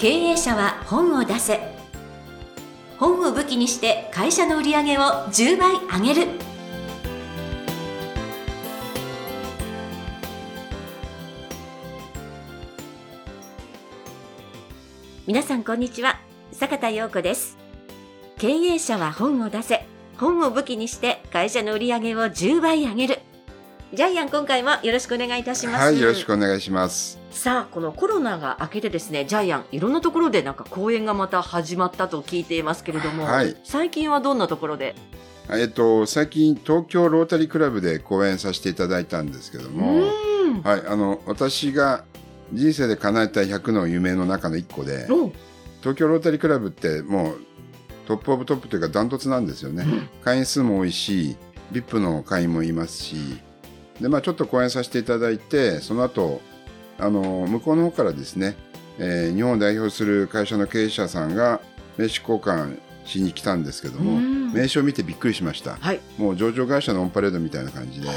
[0.00, 1.58] 経営者は本を出せ。
[2.98, 6.28] 本を武器にして会社の売り上げを10倍上げる。
[15.26, 16.20] 皆さんこんにちは。
[16.52, 17.58] 坂田陽子です。
[18.38, 19.84] 経営者は本を出せ。
[20.16, 23.18] 本を武器にして会社の売り上げを10倍上げる。
[23.94, 25.84] ジャイアン今回もよろしくお願いいたします。
[25.86, 27.18] はい、よろしくお願いします。
[27.30, 33.56] さあこのコロナが明けてですねジャイアンいろんなところでなんか公演がまた始まったと聞いていますけれども、はい。
[33.64, 34.94] 最近はどんなところで？
[35.50, 40.02] えっと、最近、東京ロータリークラブで講演させていただいたんですけどうも、
[40.62, 42.04] はい、あの、私が
[42.52, 45.32] 人生で叶えた100の夢の中の1個で、お
[45.80, 47.40] 東京ロータリークラブってもう
[48.06, 49.86] トップオブトップというかダントツなんですよね。
[50.22, 51.38] 会員数も多いし、
[51.72, 53.16] VIP の会員もいますし、
[54.00, 56.40] で、まあちょっと講演させていただいて、その後、
[56.98, 58.56] あの、向こうの方からですね、
[58.98, 61.60] えー日本を代表する会社の経営者さんが
[61.96, 64.52] 名刺交換しに来たんですけども、うん。
[64.52, 65.76] 名刺を見てびっくりしました。
[65.76, 66.00] はい。
[66.18, 68.08] もう上場会社のオンパレードみたいな感じで、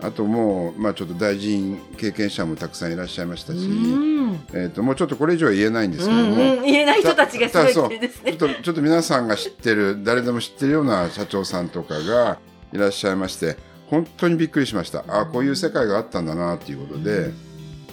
[0.00, 0.10] あ。
[0.10, 3.68] ともう、まあちょっと大臣経験者もたくさんいらっしゃいましたうし、
[4.54, 6.62] えっ、と、もうちょっとこれ以上は言えないんですけども、うんうん。
[6.62, 7.86] 言えない人たちがすごいそう。
[7.86, 8.32] ってですね。
[8.36, 12.38] ちょっと、ちょっと皆さんが知ってる、誰でも知ってるような社長さんとかが
[12.72, 13.56] いらっしゃいまして、
[13.88, 15.04] 本当にびっくりしました。
[15.08, 17.32] あこういう世界があったんだな、ということで、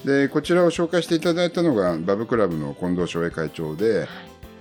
[0.05, 4.07] で、こちらを紹介していただいたのが、バブクラブの近藤翔平会長で、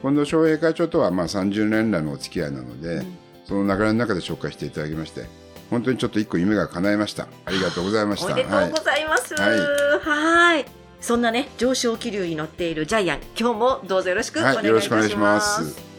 [0.02, 3.02] 近藤翔平会長とはまあ30年来のお付き合いなので、
[3.46, 5.24] その流れの中で紹介していただきまして、
[5.70, 7.28] 本当にちょっと一個夢が叶いました。
[7.44, 8.32] ありがとうございました。
[8.32, 9.34] おめでとうございます。
[9.34, 9.58] はい
[10.00, 10.66] はい。
[11.00, 15.62] そんなね、上昇気流に乗っているジャイアン、今日もどうぞよろしくお願いいたします。
[15.62, 15.89] はい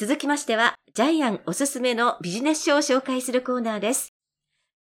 [0.00, 4.10] 続きましては、ジャイアンおすすめのビジネス書を紹介するコーナーです。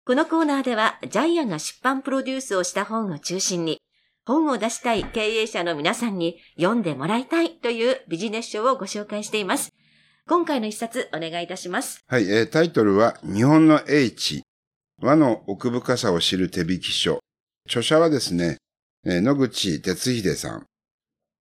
[0.05, 3.81] このコーナーでは、ジャイアンが出版プロデュースをした本を中心に、
[4.27, 9.71] 本を出したい経営者の皆さんに読んでもらいたいというビジネス書をご紹介しています。
[10.27, 12.01] 今回の一冊お願いいたします。
[12.05, 14.43] はい、えータイトルは、日本の英知、
[15.01, 17.21] 和の奥深さを知る手引き書。
[17.65, 18.57] 著者はですね、
[19.03, 20.65] えー野口哲秀さん。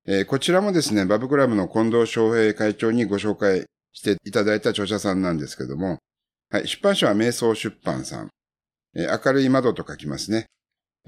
[0.09, 5.99] えーこちらもですね、バブクラブの近藤翔平会長にご紹介していただいた著者さんなんですけども、
[6.49, 8.29] はい、出版社は瞑想出版さん。
[8.95, 10.47] えー明るい窓と書きますね。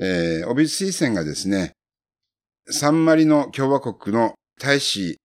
[0.01, 1.73] えー、帯推薦がですね、
[2.69, 5.19] サンマリノ共和国の大使、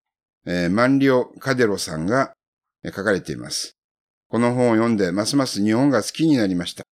[0.46, 2.34] えーマンリオ・カデロさんが
[2.86, 3.72] 書かれています。
[4.30, 6.84] この本を読んで、ますます日本が好きになりました。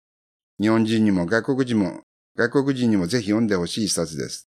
[0.58, 2.00] 日本人にも外国人も、
[2.36, 4.49] 外国人にもぜひ読んでほしい一冊です。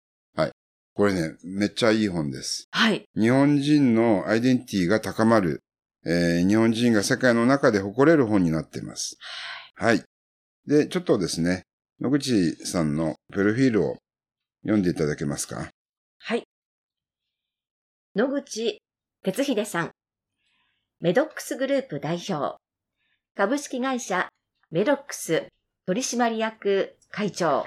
[0.96, 1.14] はい。
[1.14, 2.68] これね、めっちゃいい本です。
[2.72, 3.06] はい。
[3.16, 5.62] 日本人のアイデンティティが高まる、
[6.06, 9.18] えー日本人が世界の中で誇れる本になっています。
[9.76, 10.04] はい。
[10.68, 11.64] で、ちょっとですね、
[12.00, 13.98] 野口さんのプロフィールを
[14.64, 15.70] 読んでいただけますか？
[16.20, 16.44] はい。
[18.16, 18.82] 野口
[19.24, 19.92] 哲秀さん。
[21.00, 22.58] メドックスグループ代表。
[23.36, 24.30] 株式会社
[24.72, 25.48] メドックス
[25.86, 27.66] 取締役会長。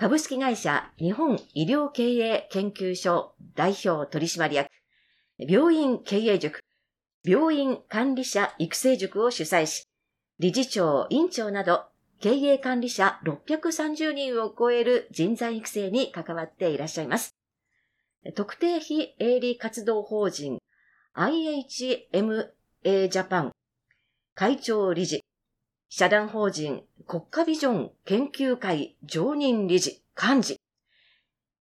[0.00, 4.70] 株式会社日本医療経営研究所代表取締役。
[5.38, 6.60] 病院経営塾。
[7.24, 9.88] 病院管理者育成塾を主催し、
[10.38, 11.86] 理事長、院長など
[12.20, 17.34] 経営管理者630人を超える人材育成に関わっていらっしゃいます。
[18.36, 20.60] 特定非営利活動法人
[21.16, 22.46] IHMA
[22.84, 23.50] ジャパン
[24.36, 25.24] 会長理事、
[25.90, 30.60] 社団法人国家ビジョン研究会常任理事、幹事、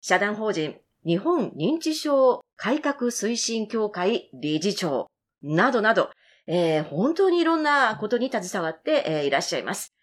[0.00, 5.06] 社団法人日本認知症改革推進協会理事長
[5.42, 6.10] などなど、
[6.48, 9.94] えー本当にいろんなことに携わって、えーいらっしゃいます。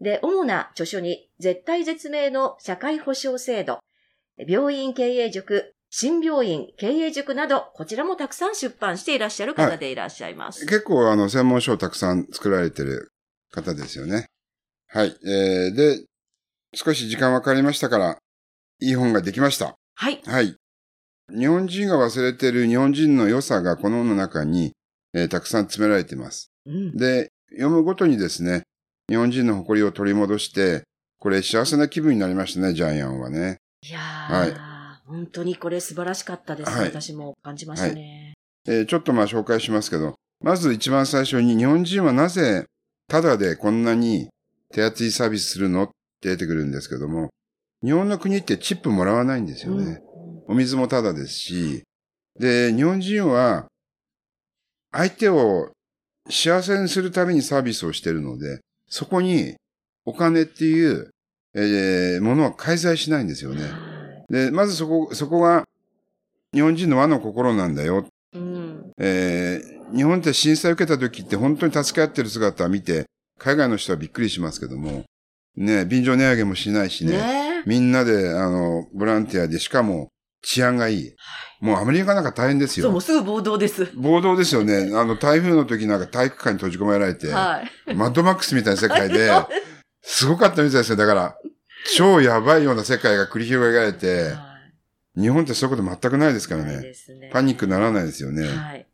[0.00, 3.80] で、主な著書に、絶対絶命の社会保障制度、
[4.38, 10.64] 病院経営塾、新病院経営塾など、こちらもたくさん出版していらっしゃる方でいらっしゃいます。
[10.64, 13.12] 結構あの、専門書をたくさん作られてる
[13.50, 14.26] 方ですよね。
[14.88, 15.16] はい。
[15.26, 16.04] えー、で、
[16.74, 18.18] 少し時間分かりましたから、
[18.80, 19.76] いい本ができました。
[19.94, 20.20] はい。
[20.24, 20.56] はい。
[21.30, 24.72] 日本人が忘れている日本人の良さがこの本の中に、
[25.14, 26.50] えーたくさん詰められています。
[26.66, 26.96] うん。
[26.96, 28.62] で、読むごとにですね、
[29.08, 30.84] 日本人の誇りを取り戻して、
[31.18, 33.58] これ幸せな気分になりましたね、ジャイアンはね。
[33.82, 36.70] いやー、本当にこれ素晴らしかったです。
[36.70, 38.34] はい私も感じましたね。
[38.66, 42.66] えーちょっとまあ紹介しますけど、まず一番最初に日本人はなぜ
[43.08, 44.28] ただでこんなに
[44.72, 45.88] 手厚いサービスするのっ
[46.20, 47.30] て出てくるんですけども、
[47.82, 50.00] 日本の国ってチップもらわないんですよね。
[50.46, 51.82] お水もただですし、
[52.38, 53.66] で、日本人は
[54.92, 55.70] 相手を
[56.30, 59.56] 幸せにするためにサービスをしてるので、そこに
[60.04, 61.10] お金っていう、
[61.54, 63.62] えーものは介在しないんですよね。
[64.28, 65.64] で、まずそこ、そこが
[66.52, 68.06] 日本人の和の心なんだよ。
[68.98, 69.06] うん。
[69.06, 73.06] えー日本って震災受けた時って本当に助け合ってる姿を見て、
[73.38, 75.04] 海外の人はびっくりしますけども、
[75.56, 80.08] ね、便乗値上げもしないしね、ねみんなで、あの、ボランティアで、しかも
[80.42, 81.14] 治安がいい。
[81.60, 83.00] もうアメリカなんか大変ですそう、もよう。
[83.00, 83.90] すぐ暴動です。
[83.96, 84.90] 暴動ですよね。
[84.94, 87.94] あの、台風の時なんか体育館に閉じ込められて、はい。
[87.94, 89.30] マッドマックスみたいな世界で、
[90.02, 90.96] すごかったみたいですよ。
[90.96, 91.36] だから、
[91.96, 94.48] 超やばいような世界が繰り広げられて、はい
[95.18, 96.80] 日本ってそういうこと全くないですからね。
[96.80, 97.30] ね。
[97.32, 98.46] パニックにならないですよね。
[98.46, 98.87] はい。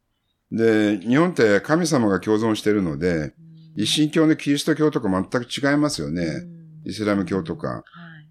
[0.57, 3.35] で、日本って神様が共存してるので、
[3.77, 6.25] 一神教でキリスト教とか全く違いますようね。
[6.25, 7.69] んイスラム教とか。
[7.69, 7.83] は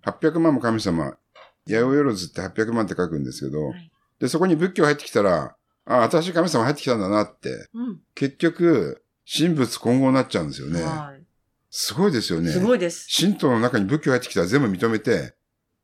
[0.05, 0.09] い。
[0.09, 1.15] 800万も神様、
[1.67, 3.89] 八百万って800万って書くんですけど、はい
[4.23, 5.53] で、そこに仏教入ってきたら、
[5.85, 7.99] あ、新しい神様入ってきたんだなって、うん。
[8.15, 10.81] 結局、神仏混合になっちゃうんですよね。
[10.81, 11.23] はい。
[11.69, 12.49] すごいですよね。
[12.51, 13.07] すごいです。
[13.19, 15.35] 神道の中に仏教入ってきたら全部認めて、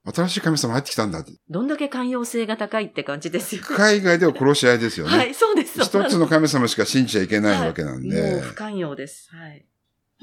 [0.05, 1.33] 新しい神様入ってきたんだって。
[1.49, 3.61] どんだけ寛容性が高いって感じですよ。
[3.63, 5.17] 海外では殺し合いですよね。
[5.17, 5.79] はい、そうです。
[5.81, 8.21] 一つの神様しか信じちゃいけないわけなんで。
[8.21, 9.29] はいもう不寛容です。
[9.31, 9.65] はい。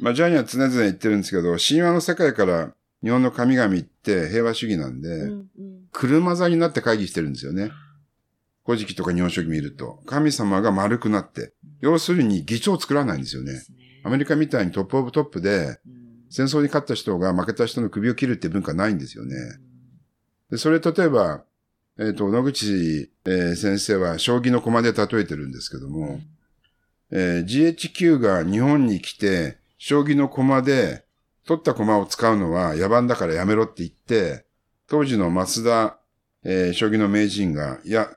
[0.00, 7.70] まあ、ジャニーは常々言ってるんですけど、神話の世界から日本の神々って平和主義なんで、うんうん車座になって会議してるんですよね。
[8.67, 10.02] 古事記とか日本書紀見ると。
[10.05, 11.55] 神様が丸くなって。
[11.81, 13.62] 要するに議長を作らないんですよね。
[14.05, 19.37] アメリカみたいにトップオブトップで、うん戦争に勝った人が負けた人の首を切るって文化ないんですよね。
[20.50, 21.44] でそれ例えば、
[21.98, 26.20] えっ、と、野口、えー先生は将棋の駒で例えてるんですけども、
[27.10, 31.04] えー GHQ が日本に来て、将棋の駒で、
[31.46, 34.44] 取った駒を使うのは野蛮だからやめろって言って、
[34.88, 35.98] 当時の増田、
[36.44, 38.10] えー将棋の名人が、いや、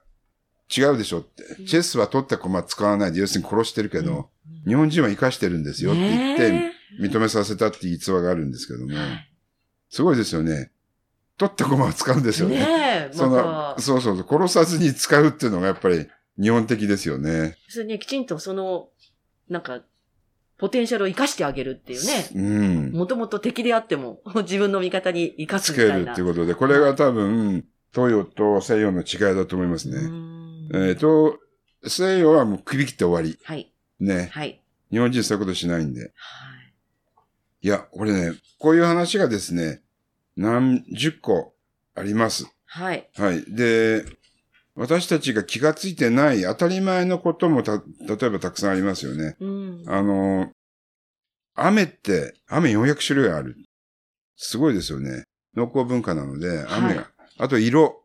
[0.76, 1.44] 違うでしょって。
[1.66, 4.30] チェスは取った駒使わないで、要するに殺してるけど、
[4.68, 9.26] 日本人は生かしてるんですよって言って、ね認めさせたっていう逸話があるんですけども、え
[9.90, 10.72] すごいですよね。
[11.40, 12.58] 取った駒を使うんですよね。
[12.58, 16.06] ねえ、そのそうそうそう、殺さずに使うっていうのがやっぱり
[16.38, 17.56] 日本的ですよね。
[17.70, 18.90] それね、きちんとその、
[19.48, 19.82] なんか、
[20.58, 22.28] ポテンシャルを生かしてあげるっていうね。
[22.36, 22.92] うん。
[22.92, 26.08] もともと敵であっても、 自分の味方に生かすつけみたいな。
[26.08, 30.80] るっていうことで、これが多分、東洋と西洋の違いだと思いますうね。
[30.80, 31.40] んえっ、と、
[31.88, 33.40] 西洋はもう首切って終わり。
[33.44, 33.74] はい。
[34.02, 34.30] ね。
[34.34, 34.62] はい。
[34.92, 36.02] 日本人そういうことしないんで。
[36.02, 36.12] はい。
[37.62, 39.82] いや、これね、こういう話がですね、
[40.40, 41.54] 何十個
[41.96, 42.48] あります。
[42.66, 43.10] はい。
[43.18, 43.44] はい。
[43.54, 44.06] で、
[44.74, 49.36] 私たちが気がついてない当たり前のこともた、例えばたくさんありますよね。
[49.42, 49.84] うん。
[49.86, 50.50] あの、
[51.56, 53.58] 雨って、雨400種類ある。
[54.38, 55.24] すごいですよね。
[55.58, 57.02] 農耕文化なので、雨が。
[57.02, 57.06] はい
[57.42, 58.04] あと色。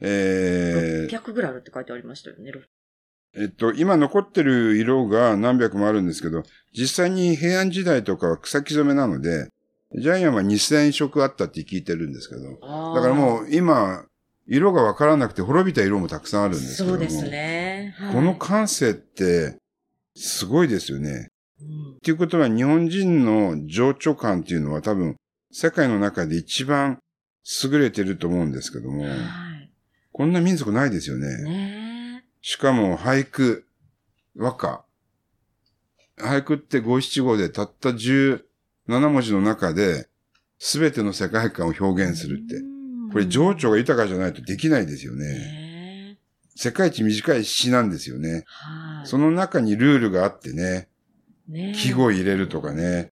[0.00, 2.52] えー600ぐらいあるって書いてありましたよね。
[3.34, 6.42] えっと、今残ってる色が何百もあるんですけど、
[6.72, 9.48] 実際に平安時代とかは草木染めなので、
[9.94, 12.42] ジャイアンは2000色あったって聞いてるんですけど、
[12.94, 14.04] だからもうう今、
[14.48, 16.98] 色がわからなくて滅びた色もたくさんあるんですけども。
[16.98, 17.94] そうですね。
[17.96, 19.56] はいこの感性って、
[20.14, 21.28] すごいですよね。
[21.60, 25.16] うんっていうことは日本人の情緒感っていうのは多分
[25.50, 26.98] 世界の中で一番
[27.62, 29.70] 優れてると思うんですけども、はい。
[30.12, 31.42] こんな民族ないですよね。
[31.42, 33.66] ねしかも俳句、
[34.36, 34.84] 和歌。
[36.18, 37.94] 俳句って五七五でたった
[38.88, 40.08] 17文字の中で
[40.58, 42.06] 全ての世界観を表え。
[42.06, 42.56] 現するって。
[42.56, 42.76] うん
[43.16, 45.26] これ情緒が豊かじゃないとできないですよね。
[45.26, 46.18] ね
[46.54, 48.44] 世界一短い詩なんですよね。
[48.46, 49.06] はい。
[49.06, 50.88] その中にルールがあってね。
[51.48, 53.10] ね季語入れるとかね。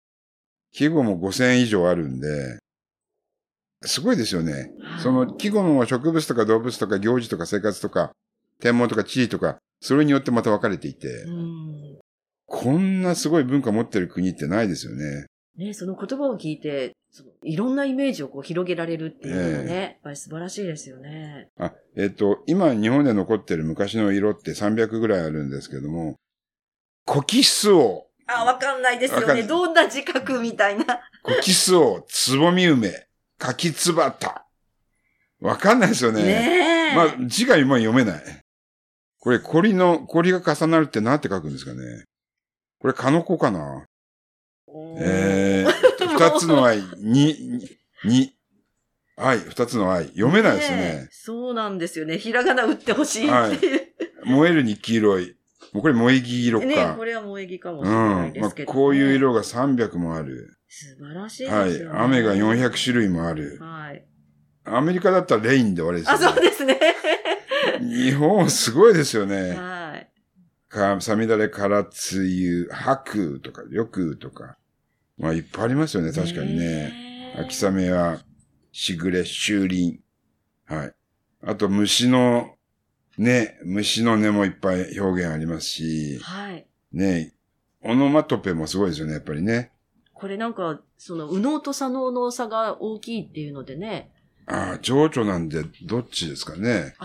[0.72, 2.60] 季語も5000以上あるんで、
[3.84, 4.72] すごいですよね。
[4.82, 8.12] はいその季語の植物とか動物とか行事とか生活とか、
[8.60, 12.00] 天文とか地理とか、それによってまた分かれていて、うん。
[12.46, 15.26] こんなすごい文化持ってる国ってないですよね。
[15.58, 21.50] ね、その言葉を聞いて、そのいろんなイメージをこう広げられるっていうのもね、やっぱり素晴らしいですよね。
[21.58, 26.16] あ、えっ、と、今日本で残ってる昔の色って300ぐらいあるんですけども、
[27.06, 29.44] コキスオあ、わかんないですよね。
[29.44, 30.86] んどんな自覚みたいな。
[31.24, 33.08] コキスオつぼみ梅、
[33.40, 34.46] 柿つばた。
[35.40, 36.24] わかんないですよね。
[36.24, 36.96] ねえ。
[36.96, 38.24] まあ、字が今読めない。
[39.20, 42.04] これ、コリの、コリが重なるって何て書くんですかね。
[42.80, 43.86] これ、カノコかな
[44.68, 47.60] おーえー、 二つの愛、に、
[48.04, 48.34] に、
[49.16, 50.08] 愛、二つの愛。
[50.10, 51.08] 読めないですえね。
[51.12, 52.18] そうなんですよね。
[52.18, 53.88] ひらがな打ってほしいっていう。
[54.26, 55.36] 燃えるに黄色い。
[55.74, 56.66] もうこれ、萌え木色か。
[56.66, 58.10] ねこれは萌え木かもしうん。
[58.10, 60.54] れないでまあすけど、ねこういう色が300もある。
[60.70, 61.88] 素晴らしいですはい。
[62.06, 63.58] 雨が400種類もある。
[63.62, 64.06] はい。
[64.66, 66.28] アメリカだったらレインで終わりですあ、よね。
[66.36, 66.80] そうですね。
[67.80, 69.52] 日本すごいですよね。
[69.52, 69.77] はい。
[70.70, 74.58] か、さみだれからつゆ、白とか、緑とか。
[75.18, 76.66] まあ、いっぱいありますよね、確かにね。
[76.66, 78.20] ね秋雨や、
[78.72, 80.02] しぐれ、秋林。
[80.66, 80.94] はい。
[81.44, 82.56] あと、虫の、
[83.18, 86.68] ね、虫の音もいっぱい表現ありますし、はい。
[86.92, 87.34] ね、
[87.82, 89.72] オノマトペもすごいですよね、やっぱりね。
[90.14, 94.12] これなんか、その、右脳と左脳の差が大きいっていうのでね。
[94.46, 96.62] ああ、情緒なんで、どっちですかね。
[96.62, 96.96] ね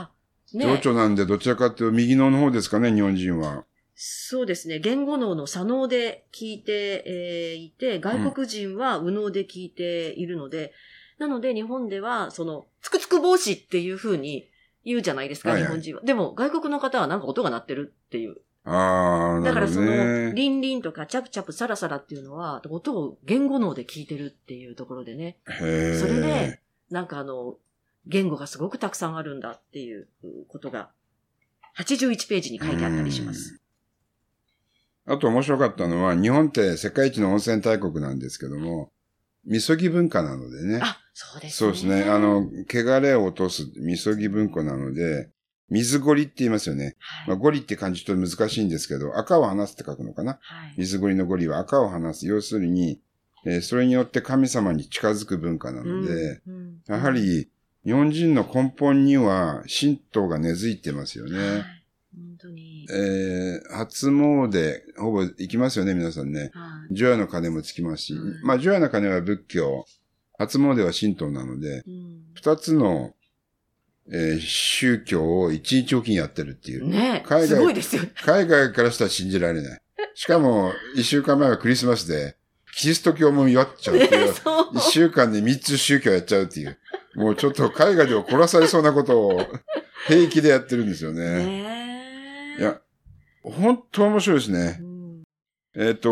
[0.52, 3.64] 情緒なんで、どちらかというと、右脳の方ですかね、日本人は。
[3.94, 4.78] そうですね。
[4.78, 10.72] 言語脳の左脳で聞いて、えーいて、外国人は右脳で聞いているので、
[11.18, 14.48] なので日本では、その、つくつく帽子っていう風に
[14.84, 16.02] 言うじゃないですか、はいはい日本人は。
[16.02, 18.38] でも、外国の方はなんか音が鳴ってるっていう。
[18.64, 20.32] ああ、なるほどだからその、ね。
[20.34, 25.38] リンリンとかチャプチャプサラサラっていうのは、音を言語脳で聞いてるっていうところでね。
[25.46, 25.98] へえ。
[25.98, 27.56] それで、なんかあの、
[28.06, 30.08] 言語がすごくたくさんあるんだっていう
[30.48, 30.90] ことが、
[31.78, 33.60] 81ページに書いてあったりします。
[35.06, 38.92] あと面白かったのは、日本って世界一の温泉大国なんですけども、
[39.44, 40.80] みそぎ文化なのでね。
[40.82, 41.50] あ、そうですね。
[41.50, 42.10] そうですね。
[42.10, 45.30] あの、汚れを落とすみそぎ文化なので、
[45.68, 46.96] 水ゴリって言いますよね。
[46.98, 50.38] はい、まあ、ゴリって漢字ちょっと難しいんですけど、赤を離すって書くのかな？
[50.40, 50.74] はい。
[50.76, 52.26] 水ゴリのゴリは赤を離す。
[52.26, 53.00] 要するに、
[53.46, 57.48] えーそれによって神様に近づく文化なので、うんうんやは、り
[57.84, 61.38] 日本人の根本には神道が根付いてますよね。
[61.38, 61.64] はい
[62.14, 62.86] 本当に。
[62.90, 66.50] えー初詣、ほぼ行きますよね、皆さんね。
[66.52, 69.86] はい除夜の鐘もつきますし、うんまあ、除夜の鐘は仏教、
[70.38, 73.14] 初詣は神道なので、うん二つの、
[74.12, 76.88] えー宗教を一日おきにやってるっていう。
[76.88, 78.12] ね海外すごいですよね。
[78.22, 79.80] 海外からしたら信じられない。
[80.14, 82.36] しかも、一週間前はクリスマスで、
[82.74, 84.32] キリスト教も祝っちゃうっていう。
[84.34, 84.70] そう。
[84.74, 86.76] 一週間で三つ宗教やっちゃうっていう。
[87.14, 89.46] もうちょっと海外では殺されそうなことを
[90.08, 91.44] 平気でやってるんですよね。
[91.44, 92.80] ねいや、
[93.42, 94.84] 本当面白いですねう。
[94.84, 95.22] ん、
[95.76, 96.10] えっ、と、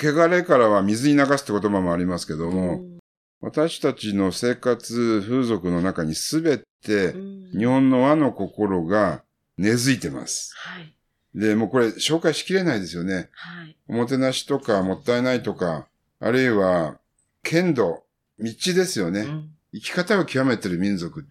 [0.00, 2.94] 汚れからは水に流すって言葉もありますけども、うん
[3.40, 9.22] 私たちの生活風俗の中にすべてうん日本の和の心が
[9.58, 10.54] 根付いてます。
[10.56, 10.94] はい。
[11.34, 13.28] で、もうこれ紹介しきれないですよね。
[13.32, 13.76] はい。
[13.86, 15.86] おもてなしとかもったいないとか、
[16.20, 16.98] あるいは
[17.42, 18.04] 剣道、
[18.38, 19.20] 道ですよね。
[19.20, 21.28] うん生き方を極めてる民族って、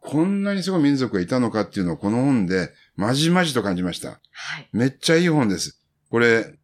[0.00, 4.08] こんなにすごい民族がいたのかっていうのをこの本でまじまじと感じました。
[4.08, 4.16] は
[4.60, 4.68] い。
[4.72, 5.80] めっちゃいい本です。
[6.10, 6.58] これ、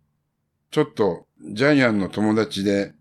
[0.70, 2.92] ちょっと、ジャイアンの友達で、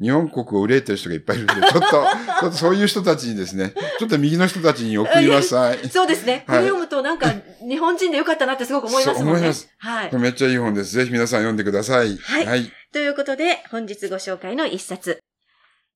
[0.00, 2.02] 日本国を憂えてる人がいっぱいいるんで、 ちょっと、ちょ
[2.48, 5.78] っとそういう人たちにですね、ちょっと右の人たちに送りなさい。
[5.90, 6.44] そうですね。
[6.46, 7.34] こはいれ読むとなんか、
[7.66, 9.22] 日本人でよかったなってすごく思いますもんね。
[9.24, 10.16] そう思いますはいこ。
[10.16, 10.94] れめっちゃいい本です。
[10.94, 12.16] ぜひ皆さん読んでください。
[12.18, 12.70] はいはい。
[12.92, 15.18] ということで、本日ご紹介の一冊。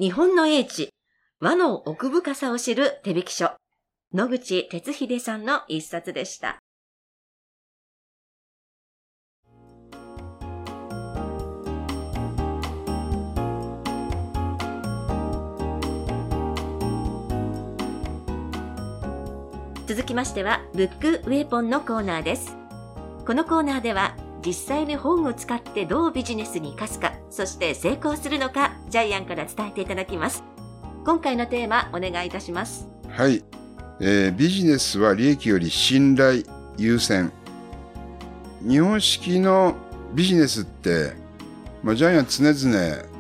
[0.01, 0.89] 日本の英知、
[1.41, 3.51] 和の奥深さを知る手引き書。
[4.15, 6.59] 野口哲秀さんの一冊でした。
[19.87, 22.57] 続きましては、ブックウェポンのコーナーです。
[23.27, 30.43] このコーナーでは、実際に本を使ってどうビジネスに生かすか、そして成功するのか、ジャイアンから伝えていただきます。
[31.05, 32.89] 今回のテーマ、お願いいたします。
[33.09, 33.45] はい。
[34.01, 36.45] えービジネスは利益より信頼
[36.79, 37.31] 優先。
[38.67, 39.75] 日本式の
[40.15, 41.13] ビジネスって、
[41.83, 43.11] まあ、ジャイアン常々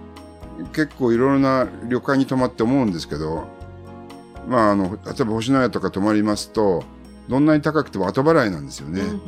[0.72, 3.46] 結構いろいろな旅館に泊まって思うんですけど、
[4.48, 6.84] まああの、例えば星野屋とか泊まりますと、
[7.30, 9.00] どんなに高くても後払いなんですよね。
[9.00, 9.20] うんうん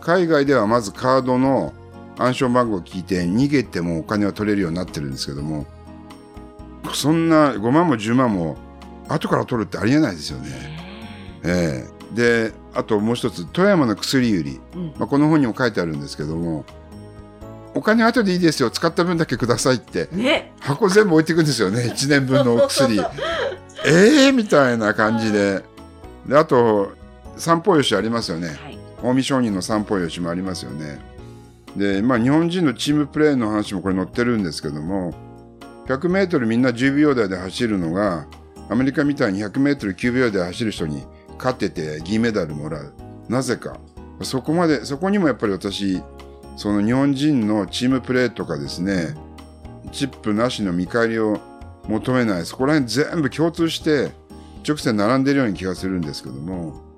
[0.00, 1.74] 海外ではまずカードの
[2.16, 5.66] 暗証番号を聞いて逃げてもお金は取れるようになってるんですけども、
[6.94, 8.56] そんな5万も10万も
[9.08, 10.48] 後から取るってありえないですよね。
[11.44, 14.60] ええで、あともう一つ、富山の薬売り。
[14.74, 16.64] うんまあ、この本にも書いてあるんですけども、
[17.74, 20.52] お金後でいいですよ、使った分だけくださいって、ね。
[20.60, 22.98] 箱全部置いていくんですよね、1年分のお薬。
[23.86, 25.62] ええみたいな感じで。
[26.26, 26.92] で、あと、
[27.36, 28.48] 散歩吉ありますよね。
[28.48, 28.78] はい。
[29.00, 30.98] 近江商人の散歩吉もありますよね。
[31.76, 35.14] で、まあ日本人のチームプレーの話もこれ載ってるんですけども、
[35.86, 38.26] 100メートルみんな10秒台で走るのが、
[38.68, 41.04] アメリカみたいに100メートル9秒台で走る人に
[41.38, 42.92] 勝ってて銀メダルもらう。
[43.28, 43.78] なぜか。
[44.22, 46.02] そこまで、そこにもやっぱり私、
[46.56, 49.14] その日本人のチームプレーとかですね、
[49.92, 51.40] チップなしの見返りを
[51.88, 54.10] 求めない、そこら辺全部共通して、
[54.66, 56.89] 直線並んでるような気がするんですけども、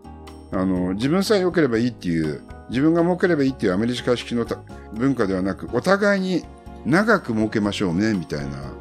[0.52, 4.58] あの、自分さえ良ければいいっていう、自分が儲ければいいっていうアメリカ式のた
[4.94, 6.44] 文化ではなく、お互いに
[6.84, 8.72] 長く儲けましょうね、みたいな、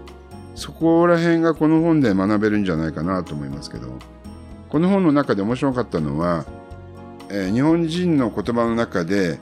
[0.55, 3.87] そこら辺がこの本で学べるんじゃないかなと思いますけど、
[4.69, 6.45] この本の中で面白かったのは、
[7.29, 9.39] えー日本人の言葉の中で、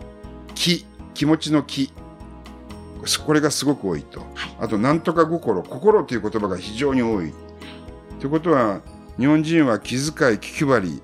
[0.53, 1.91] 気、気持ちの気、
[3.25, 4.19] これがすごく多いと。
[4.19, 7.33] はいあと、なんとか心、心という言葉が非常に多い。
[8.19, 8.81] ということは、
[9.17, 11.01] 日本人は気遣い、気配り、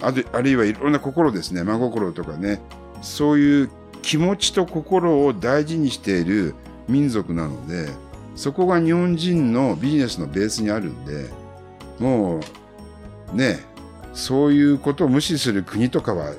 [0.00, 2.60] あるあるいはいろんな心ですね、真心とかね、
[3.02, 3.70] そういう
[4.02, 6.54] 気持ちと心を大事にしている
[6.88, 7.88] 民族なので、
[8.36, 11.30] そこが日本人のビジネスのベースにあるんで、
[11.98, 12.40] も
[13.32, 13.60] う、ね、
[14.12, 16.34] そういうことを無視する国とかは、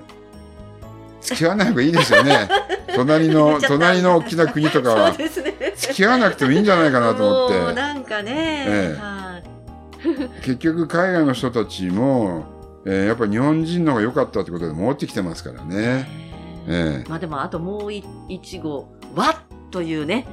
[1.21, 2.49] 付き合わない方がいいですよね。
[2.95, 5.15] 隣言の隣の大きな国とかは。
[5.75, 7.73] 付き合わなくてもいいんじゃないかなと思って。
[7.73, 9.25] なんかね、ええはい
[10.43, 12.45] 結局海外の人たちも、
[12.85, 16.07] えーやっぱり日本人の方が良かったってことで戻ってきてますからね。
[16.67, 20.27] えまあでもあともうい一語「わ」というね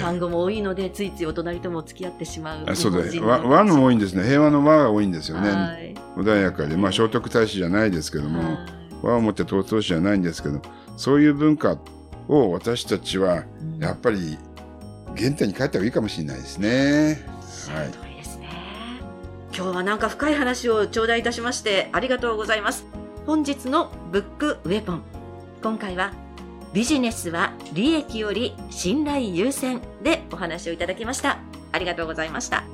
[0.00, 4.24] 単語も多いのでついついお隣とも付き合ってしまうあそうだ和和の多いんですね。
[4.24, 5.50] 平和の和が多いんですよね。
[5.50, 6.76] はい穏やかで。
[6.76, 8.58] まあ聖徳太子じゃないですけども、はい
[9.02, 10.62] 和をもって尊しじゃないんですけど、
[10.96, 11.76] そういう文化
[12.28, 14.38] を私たちはうんやっぱり
[15.16, 17.26] 原点に帰った方がいいかもしれないですね。
[17.42, 18.11] そのはい。
[19.54, 22.86] 今日はなんか深い話を頂戴いたしましてありがとうございます。
[23.26, 25.02] 本日のブックウェポン。
[25.62, 26.14] 今回は
[26.72, 31.38] ビジネスは利益より信頼優先でお話をいただきました。
[31.70, 32.64] ありがとうございました。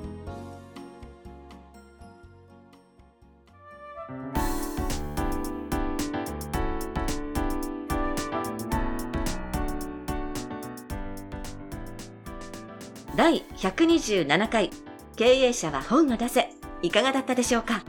[13.16, 14.70] 第127回
[15.16, 17.82] 経営者は本を出せいかがだったでしょうか？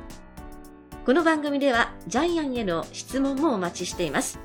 [1.05, 4.39] この番組ではジャイアンへの質問もお待ちしています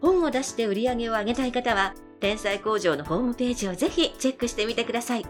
[0.00, 5.26] 本を出して売り上げを上げたい方は天才工場のホームページをぜひチェックしてみてください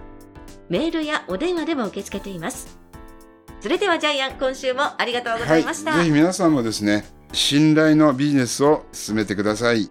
[0.68, 2.78] メールやお電話でも受け付けています
[3.60, 6.00] それではジャイアン今週もありがとうございました、はい。
[6.00, 9.90] ぜひ皆さんもですね、信頼のビジネスを進めてください。